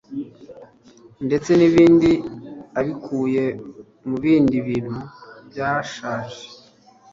[1.25, 2.11] ndetse n'ibindi
[2.79, 3.45] abikuye
[4.07, 4.99] mu bindi bintu
[5.49, 6.41] byashaje